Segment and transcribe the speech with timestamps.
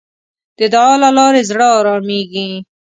[0.57, 2.49] د دعا له لارې زړه آرامېږي.